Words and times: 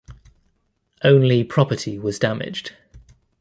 Only 1.03 1.43
property 1.43 1.99
was 1.99 2.17
damaged. 2.17 2.71